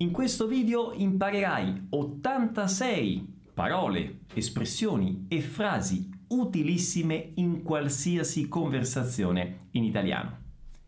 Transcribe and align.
In 0.00 0.12
questo 0.12 0.46
video 0.46 0.92
imparerai 0.92 1.86
86 1.90 3.34
parole, 3.52 4.20
espressioni 4.32 5.26
e 5.26 5.40
frasi 5.40 6.08
utilissime 6.28 7.32
in 7.34 7.64
qualsiasi 7.64 8.46
conversazione 8.46 9.66
in 9.72 9.82
italiano. 9.82 10.38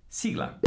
Sigla. 0.06 0.60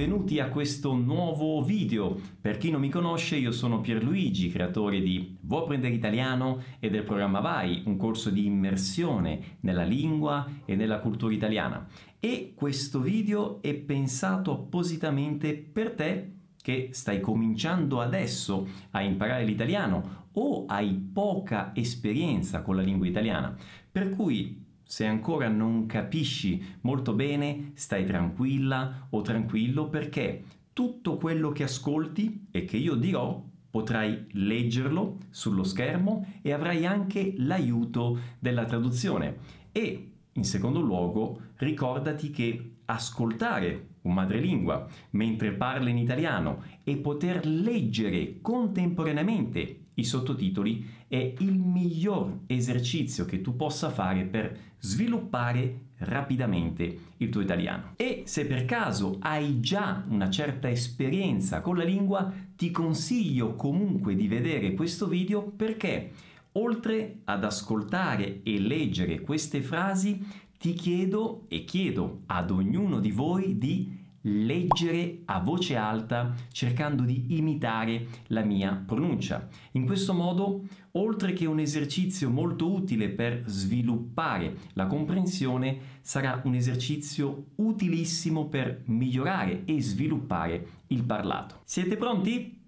Benvenuti 0.00 0.40
a 0.40 0.48
questo 0.48 0.94
nuovo 0.94 1.62
video. 1.62 2.18
Per 2.40 2.56
chi 2.56 2.70
non 2.70 2.80
mi 2.80 2.88
conosce, 2.88 3.36
io 3.36 3.52
sono 3.52 3.82
Pierluigi, 3.82 4.48
creatore 4.48 5.02
di 5.02 5.36
Vuoi 5.42 5.60
apprendere 5.60 5.92
italiano 5.92 6.62
e 6.78 6.88
del 6.88 7.02
programma 7.02 7.40
Vai, 7.40 7.82
un 7.84 7.98
corso 7.98 8.30
di 8.30 8.46
immersione 8.46 9.58
nella 9.60 9.82
lingua 9.82 10.48
e 10.64 10.74
nella 10.74 11.00
cultura 11.00 11.34
italiana. 11.34 11.86
E 12.18 12.54
questo 12.54 13.00
video 13.00 13.60
è 13.60 13.74
pensato 13.74 14.52
appositamente 14.52 15.52
per 15.52 15.90
te 15.90 16.32
che 16.56 16.88
stai 16.92 17.20
cominciando 17.20 18.00
adesso 18.00 18.66
a 18.92 19.02
imparare 19.02 19.44
l'italiano 19.44 20.28
o 20.32 20.64
hai 20.64 20.94
poca 20.94 21.72
esperienza 21.74 22.62
con 22.62 22.74
la 22.74 22.82
lingua 22.82 23.06
italiana. 23.06 23.54
Per 23.92 24.08
cui 24.08 24.64
se 24.90 25.06
ancora 25.06 25.46
non 25.46 25.86
capisci 25.86 26.60
molto 26.80 27.12
bene, 27.12 27.70
stai 27.74 28.04
tranquilla 28.04 29.06
o 29.10 29.20
tranquillo 29.22 29.88
perché 29.88 30.42
tutto 30.72 31.16
quello 31.16 31.52
che 31.52 31.62
ascolti 31.62 32.48
e 32.50 32.64
che 32.64 32.76
io 32.76 32.96
dirò 32.96 33.40
potrai 33.70 34.26
leggerlo 34.32 35.18
sullo 35.30 35.62
schermo 35.62 36.26
e 36.42 36.52
avrai 36.52 36.86
anche 36.86 37.34
l'aiuto 37.36 38.18
della 38.40 38.64
traduzione. 38.64 39.36
E 39.70 40.10
in 40.32 40.44
secondo 40.44 40.80
luogo, 40.80 41.40
ricordati 41.58 42.30
che 42.30 42.78
ascoltare 42.86 43.90
un 44.02 44.12
madrelingua 44.12 44.88
mentre 45.10 45.52
parla 45.52 45.88
in 45.88 45.98
italiano 45.98 46.64
e 46.82 46.96
poter 46.96 47.46
leggere 47.46 48.40
contemporaneamente 48.40 49.79
i 50.00 50.04
sottotitoli 50.04 50.84
è 51.06 51.34
il 51.38 51.58
miglior 51.58 52.40
esercizio 52.46 53.24
che 53.24 53.40
tu 53.40 53.56
possa 53.56 53.90
fare 53.90 54.24
per 54.24 54.58
sviluppare 54.78 55.88
rapidamente 55.98 56.98
il 57.18 57.28
tuo 57.28 57.40
italiano. 57.40 57.92
E 57.96 58.22
se 58.26 58.46
per 58.46 58.64
caso 58.64 59.18
hai 59.20 59.60
già 59.60 60.04
una 60.08 60.30
certa 60.30 60.68
esperienza 60.68 61.60
con 61.60 61.76
la 61.76 61.84
lingua, 61.84 62.32
ti 62.56 62.70
consiglio 62.70 63.54
comunque 63.54 64.14
di 64.14 64.26
vedere 64.26 64.74
questo 64.74 65.06
video 65.06 65.42
perché 65.42 66.12
Oltre 66.54 67.20
ad 67.24 67.44
ascoltare 67.44 68.42
e 68.42 68.58
leggere 68.58 69.20
queste 69.20 69.62
frasi, 69.62 70.26
ti 70.58 70.72
chiedo 70.72 71.44
e 71.48 71.64
chiedo 71.64 72.22
ad 72.26 72.50
ognuno 72.50 72.98
di 72.98 73.12
voi 73.12 73.56
di 73.56 73.99
leggere 74.22 75.22
a 75.26 75.40
voce 75.40 75.76
alta 75.76 76.34
cercando 76.50 77.04
di 77.04 77.36
imitare 77.36 78.06
la 78.28 78.42
mia 78.42 78.82
pronuncia. 78.84 79.48
In 79.72 79.86
questo 79.86 80.12
modo, 80.12 80.64
oltre 80.92 81.32
che 81.32 81.46
un 81.46 81.58
esercizio 81.58 82.28
molto 82.30 82.70
utile 82.70 83.08
per 83.08 83.42
sviluppare 83.46 84.56
la 84.74 84.86
comprensione, 84.86 85.98
sarà 86.00 86.40
un 86.44 86.54
esercizio 86.54 87.46
utilissimo 87.56 88.46
per 88.46 88.82
migliorare 88.86 89.64
e 89.64 89.80
sviluppare 89.80 90.66
il 90.88 91.04
parlato. 91.04 91.60
Siete 91.64 91.96
pronti? 91.96 92.60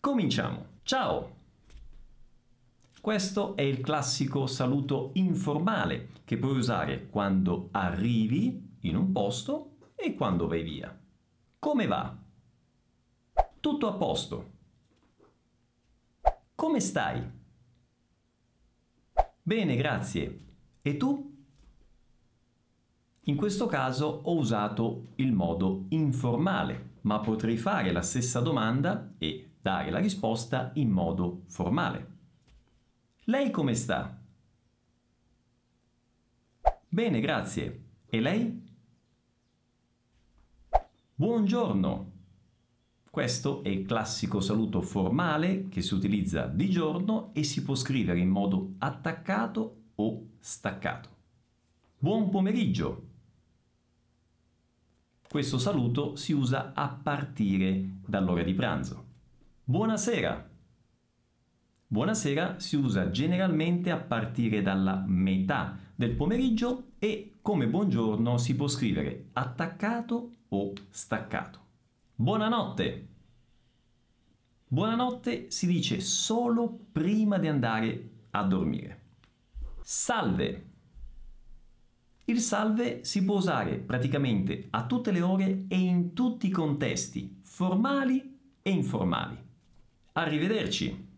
Cominciamo! 0.00 0.66
Ciao! 0.82 1.32
Questo 3.00 3.54
è 3.54 3.60
il 3.60 3.80
classico 3.80 4.46
saluto 4.46 5.10
informale 5.14 6.08
che 6.24 6.38
puoi 6.38 6.56
usare 6.56 7.06
quando 7.10 7.68
arrivi 7.72 8.72
in 8.80 8.96
un 8.96 9.12
posto 9.12 9.73
e 9.94 10.14
quando 10.14 10.46
vai 10.46 10.62
via. 10.62 10.98
Come 11.58 11.86
va? 11.86 12.16
Tutto 13.60 13.86
a 13.86 13.94
posto. 13.94 14.52
Come 16.54 16.80
stai? 16.80 17.22
Bene, 19.42 19.76
grazie. 19.76 20.46
E 20.82 20.96
tu? 20.96 21.32
In 23.26 23.36
questo 23.36 23.66
caso 23.66 24.06
ho 24.06 24.36
usato 24.36 25.12
il 25.16 25.32
modo 25.32 25.86
informale, 25.88 26.98
ma 27.02 27.20
potrei 27.20 27.56
fare 27.56 27.90
la 27.90 28.02
stessa 28.02 28.40
domanda 28.40 29.14
e 29.18 29.52
dare 29.60 29.90
la 29.90 29.98
risposta 29.98 30.72
in 30.74 30.90
modo 30.90 31.44
formale. 31.46 32.12
Lei 33.24 33.50
come 33.50 33.74
sta? 33.74 34.22
Bene, 36.86 37.20
grazie. 37.20 37.84
E 38.06 38.20
lei? 38.20 38.63
Buongiorno. 41.16 42.10
Questo 43.08 43.62
è 43.62 43.68
il 43.68 43.86
classico 43.86 44.40
saluto 44.40 44.80
formale 44.80 45.68
che 45.68 45.80
si 45.80 45.94
utilizza 45.94 46.46
di 46.46 46.68
giorno 46.68 47.32
e 47.34 47.44
si 47.44 47.62
può 47.62 47.76
scrivere 47.76 48.18
in 48.18 48.28
modo 48.28 48.72
attaccato 48.78 49.82
o 49.94 50.30
staccato. 50.40 51.08
Buon 51.96 52.30
pomeriggio. 52.30 53.06
Questo 55.28 55.56
saluto 55.58 56.16
si 56.16 56.32
usa 56.32 56.72
a 56.74 56.88
partire 56.88 58.00
dall'ora 58.04 58.42
di 58.42 58.54
pranzo. 58.54 59.04
Buonasera. 59.62 60.50
Buonasera 61.86 62.58
si 62.58 62.74
usa 62.74 63.10
generalmente 63.10 63.92
a 63.92 63.98
partire 63.98 64.62
dalla 64.62 65.04
metà 65.06 65.78
del 65.94 66.16
pomeriggio 66.16 66.86
e 66.98 67.34
come 67.40 67.68
buongiorno 67.68 68.36
si 68.36 68.56
può 68.56 68.66
scrivere 68.66 69.28
attaccato 69.34 70.30
o 70.54 70.72
staccato. 70.88 71.58
Buonanotte. 72.14 73.08
Buonanotte 74.68 75.50
si 75.50 75.66
dice 75.66 76.00
solo 76.00 76.78
prima 76.92 77.38
di 77.38 77.48
andare 77.48 78.10
a 78.30 78.44
dormire. 78.44 79.02
Salve. 79.82 80.68
Il 82.26 82.40
salve 82.40 83.04
si 83.04 83.24
può 83.24 83.36
usare 83.36 83.78
praticamente 83.78 84.68
a 84.70 84.86
tutte 84.86 85.10
le 85.10 85.20
ore 85.20 85.64
e 85.68 85.76
in 85.76 86.14
tutti 86.14 86.46
i 86.46 86.50
contesti, 86.50 87.40
formali 87.42 88.38
e 88.62 88.70
informali. 88.70 89.36
Arrivederci. 90.12 91.12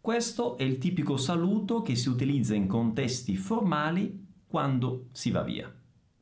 Questo 0.00 0.58
è 0.58 0.64
il 0.64 0.78
tipico 0.78 1.16
saluto 1.16 1.80
che 1.80 1.94
si 1.94 2.08
utilizza 2.08 2.54
in 2.54 2.66
contesti 2.66 3.36
formali 3.36 4.26
quando 4.46 5.06
si 5.12 5.30
va 5.30 5.42
via. 5.42 5.72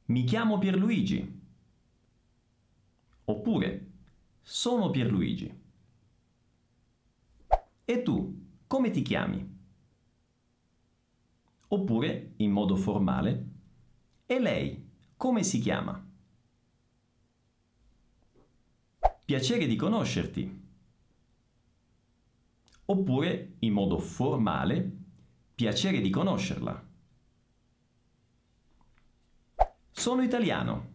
Mi 0.06 0.24
chiamo 0.24 0.58
Pierluigi. 0.58 1.40
Oppure 3.24 3.90
sono 4.40 4.90
Pierluigi. 4.90 5.60
E 7.84 8.02
tu, 8.02 8.46
come 8.66 8.90
ti 8.90 9.02
chiami? 9.02 9.60
Oppure, 11.68 12.32
in 12.36 12.50
modo 12.50 12.76
formale, 12.76 13.46
e 14.26 14.38
lei, 14.38 14.90
come 15.16 15.42
si 15.42 15.58
chiama? 15.58 16.04
Piacere 19.24 19.66
di 19.66 19.76
conoscerti 19.76 20.60
oppure 22.92 23.54
in 23.60 23.72
modo 23.72 23.98
formale 23.98 24.90
piacere 25.54 26.00
di 26.00 26.10
conoscerla. 26.10 26.90
Sono 29.90 30.22
italiano. 30.22 30.91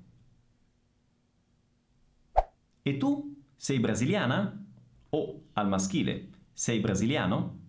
E 2.87 2.95
tu 2.95 3.35
sei 3.57 3.79
brasiliana? 3.79 4.65
O 5.09 5.49
al 5.51 5.67
maschile, 5.67 6.29
sei 6.53 6.79
brasiliano? 6.79 7.59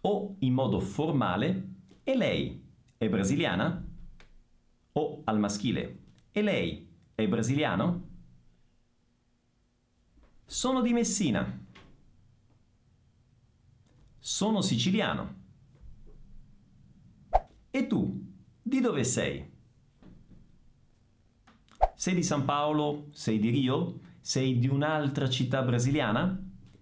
O 0.00 0.36
in 0.38 0.54
modo 0.54 0.80
formale, 0.80 1.68
e 2.02 2.16
lei 2.16 2.66
è 2.96 3.10
brasiliana? 3.10 3.86
O 4.92 5.20
al 5.24 5.38
maschile, 5.38 5.98
e 6.32 6.40
lei 6.40 6.88
è 7.14 7.28
brasiliano? 7.28 8.08
Sono 10.46 10.80
di 10.80 10.94
Messina. 10.94 11.66
Sono 14.18 14.62
siciliano. 14.62 15.34
E 17.70 17.86
tu, 17.86 18.32
di 18.62 18.80
dove 18.80 19.04
sei? 19.04 19.51
Sei 22.02 22.16
di 22.16 22.24
San 22.24 22.44
Paolo? 22.44 23.10
Sei 23.12 23.38
di 23.38 23.50
Rio? 23.50 24.00
Sei 24.18 24.58
di 24.58 24.66
un'altra 24.66 25.30
città 25.30 25.62
brasiliana? 25.62 26.36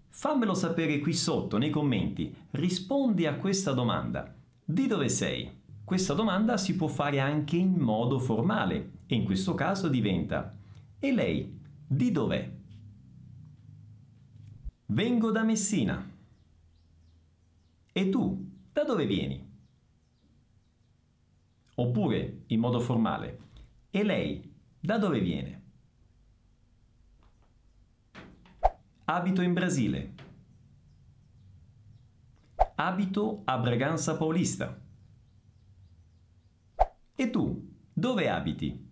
Fammelo 0.09 0.55
sapere 0.55 0.99
qui 0.99 1.13
sotto 1.13 1.59
nei 1.59 1.69
commenti. 1.69 2.35
Rispondi 2.53 3.27
a 3.27 3.35
questa 3.35 3.73
domanda. 3.73 4.35
Di 4.65 4.87
dove 4.87 5.11
sei? 5.11 5.61
Questa 5.85 6.15
domanda 6.15 6.57
si 6.57 6.75
può 6.75 6.87
fare 6.87 7.21
anche 7.21 7.57
in 7.57 7.75
modo 7.75 8.19
formale 8.19 9.01
e 9.05 9.15
in 9.15 9.25
questo 9.25 9.53
caso 9.53 9.89
diventa 9.89 10.57
E 10.99 11.13
lei 11.13 11.55
di 11.87 12.11
dov'è? 12.11 12.51
Vengo 14.87 15.31
da 15.31 15.43
Messina. 15.43 16.11
E 17.93 18.09
tu, 18.09 18.53
da 18.73 18.85
dove 18.85 19.05
vieni? 19.05 19.47
Oppure, 21.75 22.45
in 22.47 22.59
modo 22.59 22.81
formale, 22.81 23.39
e 23.91 24.03
lei 24.03 24.50
da 24.81 24.99
dove 24.99 25.21
viene? 25.21 25.63
Abito 29.05 29.43
in 29.43 29.53
Brasile. 29.53 30.15
Abito 32.77 33.43
a 33.45 33.59
Braganza 33.59 34.17
Paulista. 34.17 34.81
E 37.15 37.31
tu, 37.31 37.69
dove 37.93 38.31
abiti? 38.31 38.89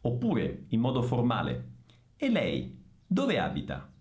Oppure, 0.00 0.64
in 0.68 0.80
modo 0.80 1.02
formale, 1.02 1.74
e 2.16 2.30
lei, 2.30 2.82
dove 3.06 3.38
abita? 3.38 3.92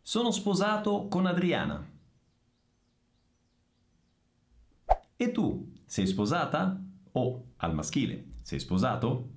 Sono 0.00 0.30
sposato 0.30 1.08
con 1.08 1.26
Adriana. 1.26 1.90
E 5.16 5.32
tu, 5.32 5.72
sei 5.86 6.06
sposata? 6.06 6.80
O, 7.12 7.44
al 7.56 7.74
maschile, 7.74 8.24
sei 8.42 8.58
sposato? 8.58 9.28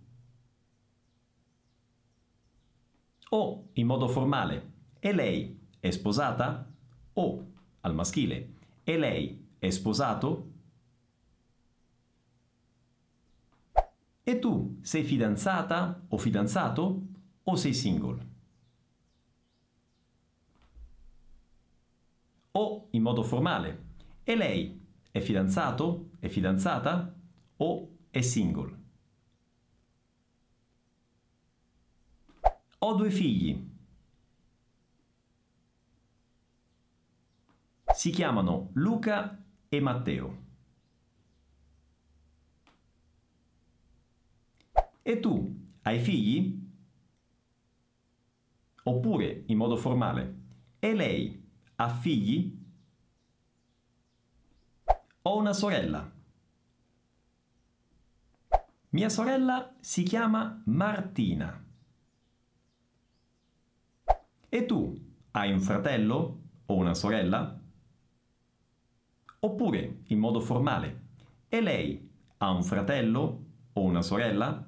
O, 3.30 3.69
in 3.74 3.86
modo 3.86 4.07
formale, 4.07 4.72
e 5.00 5.12
lei 5.13 5.60
è 5.80 5.89
sposata? 5.92 6.72
O, 7.13 7.45
al 7.81 7.94
maschile, 7.94 8.54
e 8.83 8.98
lei 8.98 9.48
è 9.60 9.69
sposato? 9.69 10.51
E 14.24 14.39
tu 14.39 14.78
sei 14.81 15.04
fidanzata 15.04 16.06
o 16.07 16.18
fidanzato 16.18 17.07
o 17.44 17.56
sei 17.56 17.74
single? 17.74 18.33
O 22.51 22.88
in 22.92 23.01
modo 23.01 23.21
formale, 23.21 23.83
e 24.24 24.36
lei 24.36 24.81
è 25.12 25.19
fidanzato, 25.19 26.12
è 26.19 26.30
fidanzata 26.30 27.14
o 27.57 27.98
è 28.10 28.22
single? 28.22 28.84
Ho 32.80 32.94
due 32.94 33.10
figli. 33.10 33.74
Si 37.94 38.12
chiamano 38.12 38.69
Luca 38.74 39.44
e 39.69 39.80
Matteo. 39.80 40.44
E 45.02 45.19
tu 45.19 45.63
hai 45.84 46.00
figli? 46.00 46.63
Oppure, 48.84 49.44
in 49.48 49.57
modo 49.57 49.78
formale, 49.78 50.42
e 50.80 50.94
lei 50.94 51.50
ha 51.75 51.90
figli? 51.90 52.63
Ho 55.24 55.38
una 55.38 55.54
sorella. 55.54 56.14
Mia 58.95 59.09
sorella 59.09 59.75
si 59.81 60.03
chiama 60.03 60.62
Martina. 60.68 61.62
E 64.47 64.65
tu 64.65 64.97
hai 65.31 65.51
un 65.51 65.59
fratello 65.59 66.44
o 66.65 66.75
una 66.75 66.94
sorella? 66.94 67.59
Oppure, 69.39 70.03
in 70.06 70.18
modo 70.18 70.39
formale, 70.39 71.07
e 71.50 71.59
lei 71.59 72.09
ha 72.38 72.50
un 72.51 72.63
fratello 72.63 73.45
o 73.74 73.81
una 73.81 74.01
sorella? 74.01 74.65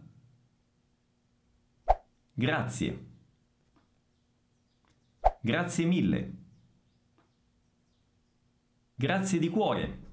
Grazie. 2.34 3.06
Grazie 5.40 5.86
mille. 5.86 6.34
Grazie 8.94 9.40
di 9.40 9.48
cuore. 9.48 10.07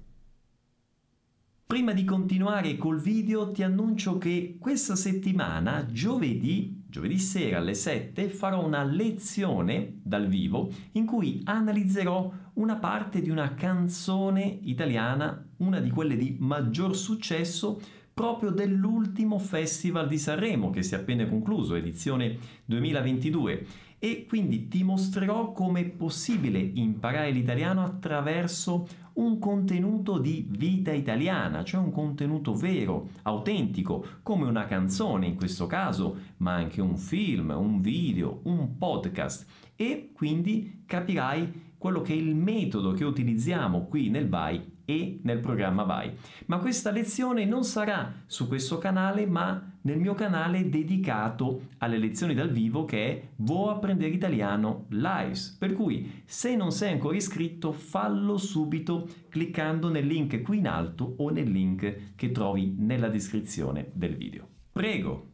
Prima 1.67 1.93
di 1.93 2.05
continuare 2.05 2.77
col 2.77 2.99
video 2.99 3.51
ti 3.51 3.63
annuncio 3.63 4.19
che 4.19 4.57
questa 4.59 4.95
settimana, 4.95 5.87
giovedì, 5.87 6.83
giovedì 6.87 7.17
sera 7.17 7.57
alle 7.57 7.73
7, 7.73 8.29
farò 8.29 8.63
una 8.63 8.83
lezione 8.83 9.99
dal 10.03 10.27
vivo 10.27 10.71
in 10.91 11.07
cui 11.07 11.41
analizzerò 11.43 12.31
una 12.53 12.75
parte 12.75 13.19
di 13.19 13.31
una 13.31 13.55
canzone 13.55 14.59
italiana, 14.61 15.43
una 15.57 15.79
di 15.79 15.89
quelle 15.89 16.15
di 16.15 16.37
maggior 16.39 16.95
successo 16.95 17.81
proprio 18.13 18.51
dell'ultimo 18.51 19.39
Festival 19.39 20.07
di 20.07 20.19
Sanremo 20.19 20.69
che 20.69 20.83
si 20.83 20.93
è 20.93 20.97
appena 20.97 21.27
concluso, 21.27 21.73
edizione 21.73 22.37
2022 22.65 23.67
e 24.05 24.27
quindi 24.27 24.67
ti 24.67 24.83
mostrerò 24.83 25.51
come 25.51 25.79
è 25.79 25.85
possibile 25.85 26.59
imparare 26.59 27.31
l'italiano 27.31 27.81
attraverso 27.81 28.87
un 29.13 29.39
contenuto 29.39 30.19
di 30.19 30.45
vita 30.47 30.91
italiana, 30.91 31.63
cioè 31.63 31.81
un 31.81 31.91
contenuto 31.91 32.53
vero, 32.53 33.09
autentico, 33.23 34.05
come 34.21 34.45
una 34.45 34.65
canzone 34.65 35.25
in 35.25 35.33
questo 35.33 35.65
caso, 35.65 36.17
ma 36.37 36.53
anche 36.53 36.81
un 36.81 36.97
film, 36.97 37.49
un 37.57 37.81
video, 37.81 38.41
un 38.43 38.77
podcast 38.77 39.47
e 39.75 40.11
quindi 40.13 40.83
capirai 40.85 41.73
quello 41.75 42.01
che 42.01 42.13
è 42.13 42.17
il 42.17 42.35
metodo 42.35 42.91
che 42.91 43.05
utilizziamo 43.05 43.87
qui 43.87 44.11
nel 44.11 44.29
VAI 44.29 44.73
e 44.85 45.19
nel 45.23 45.39
programma 45.39 45.81
Vai. 45.81 46.11
Ma 46.45 46.59
questa 46.59 46.91
lezione 46.91 47.43
non 47.45 47.63
sarà 47.63 48.21
su 48.27 48.47
questo 48.47 48.77
canale, 48.77 49.25
ma 49.25 49.74
nel 49.85 49.99
mio 49.99 50.13
canale 50.13 50.69
dedicato 50.69 51.67
alle 51.79 51.97
lezioni 51.97 52.33
dal 52.33 52.51
vivo 52.51 52.85
che 52.85 53.07
è 53.07 53.27
Vuoi 53.37 53.73
apprendere 53.73 54.11
italiano 54.11 54.85
Lives. 54.89 55.55
Per 55.57 55.73
cui 55.73 56.23
se 56.25 56.55
non 56.55 56.71
sei 56.71 56.93
ancora 56.93 57.15
iscritto, 57.15 57.71
fallo 57.71 58.37
subito 58.37 59.07
cliccando 59.29 59.89
nel 59.89 60.05
link 60.05 60.41
qui 60.41 60.57
in 60.57 60.67
alto 60.67 61.15
o 61.17 61.29
nel 61.29 61.49
link 61.49 62.15
che 62.15 62.31
trovi 62.31 62.75
nella 62.77 63.09
descrizione 63.09 63.89
del 63.93 64.15
video. 64.15 64.47
Prego, 64.71 65.33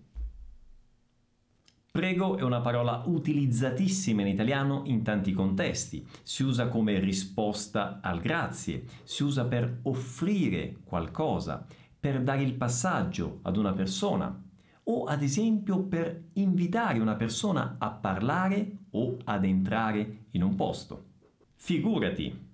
Prego 1.91 2.37
è 2.37 2.41
una 2.41 2.61
parola 2.61 3.03
utilizzatissima 3.05 4.21
in 4.21 4.27
italiano 4.27 4.83
in 4.85 5.03
tanti 5.03 5.33
contesti. 5.33 6.07
Si 6.23 6.41
usa 6.41 6.69
come 6.69 6.97
risposta 6.99 7.99
al 8.01 8.21
grazie, 8.21 8.85
si 9.03 9.23
usa 9.23 9.43
per 9.43 9.79
offrire 9.83 10.77
qualcosa, 10.85 11.67
per 12.01 12.23
dare 12.23 12.41
il 12.41 12.55
passaggio 12.55 13.39
ad 13.43 13.57
una 13.57 13.73
persona 13.73 14.43
o 14.85 15.03
ad 15.03 15.21
esempio 15.21 15.83
per 15.83 16.29
invitare 16.33 16.97
una 16.97 17.15
persona 17.15 17.75
a 17.77 17.91
parlare 17.91 18.79
o 18.89 19.17
ad 19.23 19.45
entrare 19.45 20.25
in 20.31 20.41
un 20.41 20.55
posto. 20.55 21.09
Figurati. 21.53 22.49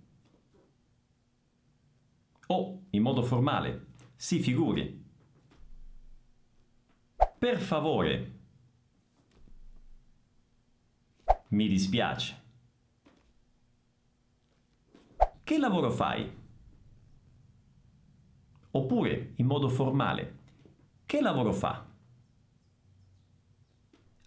O, 2.48 2.82
in 2.90 3.02
modo 3.02 3.24
formale, 3.24 3.86
si 4.18 4.40
figuri. 4.40 5.06
Per 7.40 7.58
favore. 7.58 8.32
Mi 11.50 11.70
dispiace. 11.70 12.42
Che 15.42 15.58
lavoro 15.58 15.90
fai? 15.90 16.30
Oppure, 18.78 19.34
in 19.36 19.46
modo 19.46 19.70
formale, 19.70 20.36
che 21.06 21.22
lavoro 21.22 21.52
fa? 21.52 21.86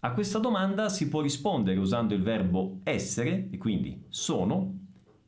A 0.03 0.11
questa 0.11 0.39
domanda 0.39 0.89
si 0.89 1.07
può 1.07 1.21
rispondere 1.21 1.79
usando 1.79 2.13
il 2.13 2.21
verbo 2.21 2.79
essere, 2.83 3.47
e 3.49 3.57
quindi 3.57 4.05
sono, 4.09 4.77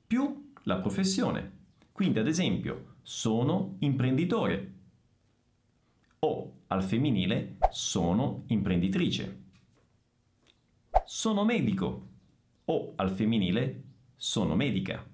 più 0.05 0.51
la 0.63 0.79
professione. 0.79 1.51
Quindi, 1.91 2.19
ad 2.19 2.27
esempio, 2.27 2.95
sono 3.01 3.75
imprenditore. 3.79 4.73
O, 6.19 6.53
al 6.67 6.83
femminile, 6.83 7.57
sono 7.69 8.43
imprenditrice 8.47 9.41
sono 11.05 11.43
medico 11.43 12.07
o 12.65 12.93
al 12.95 13.11
femminile 13.11 13.83
sono 14.15 14.55
medica. 14.55 15.05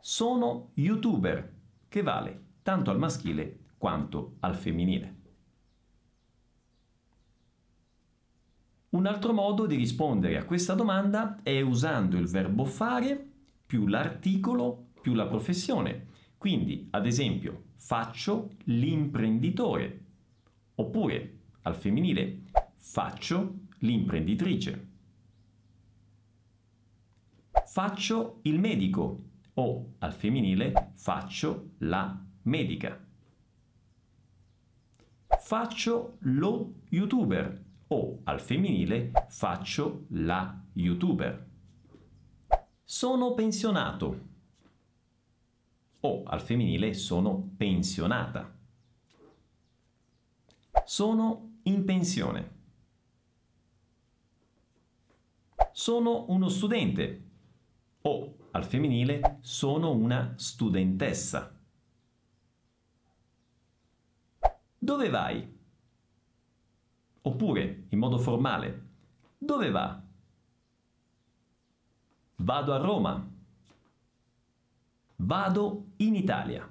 Sono 0.00 0.70
youtuber, 0.74 1.59
che 1.90 2.00
vale 2.00 2.44
tanto 2.62 2.90
al 2.90 2.98
maschile 2.98 3.58
quanto 3.76 4.36
al 4.40 4.56
femminile. 4.56 5.16
Un 8.90 9.04
altro 9.04 9.34
modo 9.34 9.66
di 9.66 9.76
rispondere 9.76 10.38
a 10.38 10.44
questa 10.44 10.72
domanda 10.72 11.40
è 11.42 11.60
usando 11.60 12.16
il 12.16 12.28
verbo 12.28 12.64
fare 12.64 13.28
più 13.66 13.86
l'articolo 13.86 14.86
più 15.02 15.12
la 15.12 15.26
professione. 15.26 16.06
Quindi, 16.38 16.88
ad 16.92 17.04
esempio, 17.04 17.64
faccio 17.74 18.52
l'imprenditore. 18.64 20.04
Oppure, 20.76 21.38
al 21.62 21.76
femminile, 21.76 22.44
Faccio 22.82 23.66
l'imprenditrice. 23.80 24.88
Faccio 27.66 28.40
il 28.42 28.58
medico 28.58 29.26
o 29.54 29.94
al 29.98 30.12
femminile 30.12 30.92
faccio 30.94 31.70
la 31.78 32.18
medica. 32.42 32.98
Faccio 35.38 36.16
lo 36.20 36.74
youtuber 36.88 37.64
o 37.88 38.20
al 38.24 38.40
femminile 38.40 39.10
faccio 39.28 40.04
la 40.10 40.62
youtuber. 40.74 41.48
Sono 42.84 43.34
pensionato. 43.34 44.28
o 46.00 46.22
al 46.24 46.40
femminile 46.40 46.94
sono 46.94 47.50
pensionata. 47.56 48.56
Sono 50.84 51.58
in 51.64 51.84
pensione. 51.84 52.58
Sono 55.72 56.24
uno 56.28 56.48
studente 56.48 57.22
o 58.02 58.34
al 58.52 58.64
femminile 58.64 59.38
sono 59.40 59.92
una 59.92 60.34
studentessa. 60.36 61.58
Dove 64.78 65.08
vai? 65.08 65.58
Oppure, 67.22 67.86
in 67.90 67.98
modo 67.98 68.18
formale, 68.18 68.88
dove 69.36 69.70
va? 69.70 70.02
Vado 72.36 72.72
a 72.72 72.78
Roma. 72.78 73.28
Vado 75.16 75.92
in 75.96 76.14
Italia. 76.14 76.68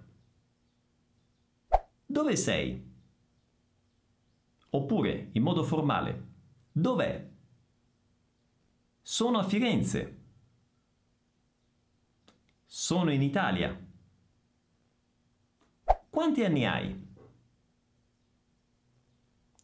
Dove 2.06 2.36
sei? 2.36 2.88
Oppure, 4.72 5.30
in 5.34 5.44
modo 5.44 5.64
formale, 5.64 6.28
dov'è? 6.72 7.30
Sono 9.02 9.38
a 9.38 9.44
Firenze. 9.44 10.18
Sono 12.72 13.12
in 13.12 13.24
Italia. 13.24 13.76
Quanti 16.08 16.44
anni 16.44 16.66
hai? 16.68 17.08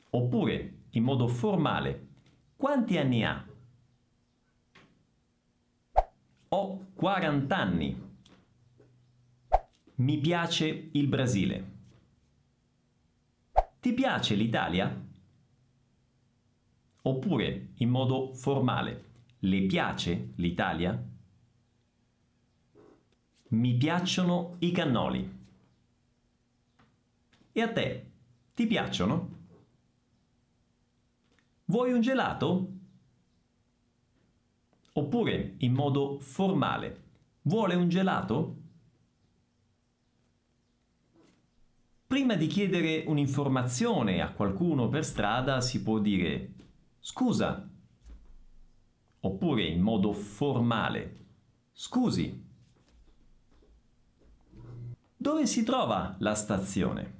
Oppure, 0.09 0.77
in 0.89 1.03
modo 1.03 1.27
formale, 1.27 2.07
quanti 2.55 2.97
anni 2.97 3.23
ha? 3.23 3.47
Ho 6.47 6.85
40 6.95 7.55
anni. 7.55 8.17
Mi 9.97 10.17
piace 10.17 10.89
il 10.93 11.07
Brasile. 11.07 11.71
Ti 13.81 13.93
piace 13.93 14.33
l'Italia? 14.33 15.07
Oppure, 17.03 17.67
in 17.75 17.89
modo 17.91 18.33
formale, 18.33 19.05
le 19.41 19.61
piace 19.67 20.31
l'Italia? 20.37 21.13
Mi 23.55 23.73
piacciono 23.73 24.57
i 24.59 24.71
cannoli. 24.71 25.33
E 27.53 27.61
a 27.61 27.71
te? 27.71 28.11
Ti 28.53 28.67
piacciono? 28.67 29.37
Vuoi 31.63 31.93
un 31.93 32.01
gelato? 32.01 32.73
Oppure, 34.91 35.55
in 35.59 35.71
modo 35.71 36.19
formale, 36.19 37.03
vuole 37.43 37.75
un 37.75 37.87
gelato? 37.87 38.55
Prima 42.07 42.35
di 42.35 42.47
chiedere 42.47 43.05
un'informazione 43.07 44.21
a 44.21 44.33
qualcuno 44.33 44.89
per 44.89 45.05
strada 45.05 45.61
si 45.61 45.81
può 45.81 45.99
dire 45.99 46.53
scusa, 46.99 47.69
oppure 49.21 49.63
in 49.63 49.79
modo 49.79 50.11
formale 50.11 51.25
scusi. 51.71 52.44
Dove 55.25 55.47
si 55.47 55.63
trova 55.63 56.15
la 56.19 56.35
stazione? 56.35 57.13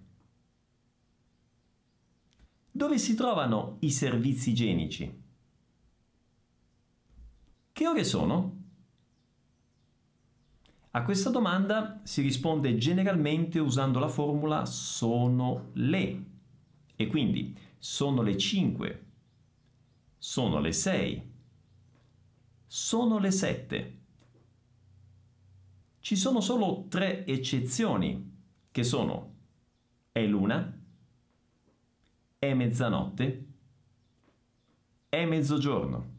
Dove 2.70 3.00
si 3.00 3.16
trovano 3.16 3.78
i 3.80 3.90
servizi 3.90 4.52
igienici? 4.52 5.24
Che 7.72 7.88
ore 7.88 8.04
sono? 8.04 8.58
A 10.92 11.02
questa 11.02 11.32
domanda 11.32 12.02
si 12.04 12.22
risponde 12.22 12.78
generalmente 12.78 13.58
usando 13.58 13.98
la 13.98 14.08
formula 14.08 14.68
sono 14.68 15.72
le. 15.74 16.26
E 16.96 17.08
quindi 17.08 17.58
sono 17.80 18.22
le 18.22 18.38
5, 18.38 19.06
sono 20.16 20.60
le 20.60 20.72
6, 20.72 21.32
sono 22.68 23.18
le 23.18 23.32
7. 23.32 24.05
Ci 26.06 26.16
sono 26.16 26.40
solo 26.40 26.86
tre 26.88 27.26
eccezioni, 27.26 28.32
che 28.70 28.84
sono 28.84 29.34
è 30.12 30.24
l'una, 30.24 30.80
è 32.38 32.54
mezzanotte, 32.54 33.46
è 35.10 35.26
mezzogiorno. 35.26 36.15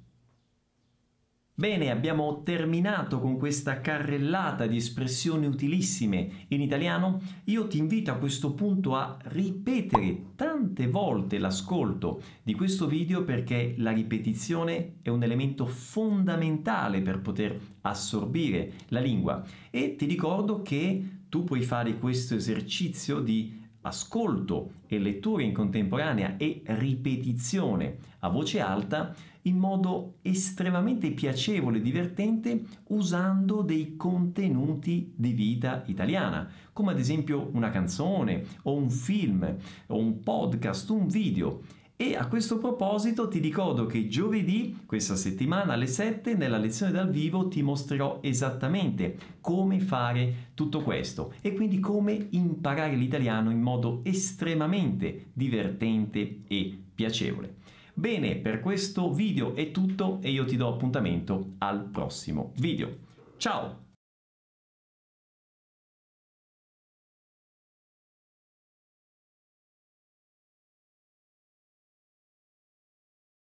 Bene, 1.58 1.90
abbiamo 1.90 2.42
terminato 2.42 3.18
con 3.18 3.38
questa 3.38 3.80
carrellata 3.80 4.66
di 4.66 4.76
espressioni 4.76 5.46
utilissime 5.46 6.44
in 6.48 6.60
italiano. 6.60 7.18
Io 7.44 7.66
ti 7.66 7.78
invito 7.78 8.10
a 8.10 8.16
questo 8.16 8.52
punto 8.52 8.94
a 8.94 9.16
ripetere 9.28 10.34
tante 10.36 10.86
volte 10.86 11.38
l'ascolto 11.38 12.20
di 12.42 12.52
questo 12.52 12.86
video 12.86 13.24
perché 13.24 13.72
la 13.78 13.92
ripetizione 13.92 14.96
è 15.00 15.08
un 15.08 15.22
elemento 15.22 15.64
fondamentale 15.64 17.00
per 17.00 17.20
poter 17.20 17.58
assorbire 17.80 18.72
la 18.88 19.00
lingua. 19.00 19.42
E 19.70 19.96
ti 19.96 20.04
ricordo 20.04 20.60
che 20.60 21.02
tu 21.30 21.44
puoi 21.44 21.62
fare 21.62 21.96
questo 21.96 22.34
esercizio 22.34 23.20
di 23.20 23.64
ascolto 23.80 24.72
e 24.86 24.98
lettura 24.98 25.42
in 25.42 25.54
contemporanea 25.54 26.36
e 26.36 26.60
ripetizione 26.66 27.96
a 28.18 28.28
voce 28.28 28.60
alta 28.60 29.14
in 29.46 29.58
modo 29.58 30.16
estremamente 30.22 31.10
piacevole 31.10 31.78
e 31.78 31.82
divertente 31.82 32.62
usando 32.88 33.62
dei 33.62 33.96
contenuti 33.96 35.12
di 35.16 35.32
vita 35.32 35.82
italiana, 35.86 36.48
come 36.72 36.92
ad 36.92 36.98
esempio 36.98 37.48
una 37.52 37.70
canzone 37.70 38.44
o 38.62 38.74
un 38.74 38.90
film 38.90 39.56
o 39.86 39.98
un 39.98 40.20
podcast, 40.20 40.90
un 40.90 41.06
video. 41.08 41.62
E 41.98 42.14
a 42.14 42.26
questo 42.26 42.58
proposito 42.58 43.26
ti 43.26 43.38
ricordo 43.38 43.86
che 43.86 44.06
giovedì, 44.06 44.80
questa 44.84 45.16
settimana 45.16 45.72
alle 45.72 45.86
7, 45.86 46.34
nella 46.34 46.58
lezione 46.58 46.92
dal 46.92 47.08
vivo 47.08 47.48
ti 47.48 47.62
mostrerò 47.62 48.18
esattamente 48.20 49.16
come 49.40 49.80
fare 49.80 50.50
tutto 50.52 50.82
questo 50.82 51.32
e 51.40 51.54
quindi 51.54 51.80
come 51.80 52.26
imparare 52.32 52.96
l'italiano 52.96 53.50
in 53.50 53.62
modo 53.62 54.00
estremamente 54.04 55.28
divertente 55.32 56.40
e 56.46 56.78
piacevole. 56.94 57.54
Bene, 57.98 58.36
per 58.36 58.60
questo 58.60 59.10
video 59.10 59.54
è 59.54 59.70
tutto 59.70 60.18
e 60.20 60.30
io 60.30 60.44
ti 60.44 60.56
do 60.56 60.68
appuntamento 60.68 61.54
al 61.60 61.82
prossimo 61.88 62.52
video. 62.56 62.94
Ciao! 63.38 63.85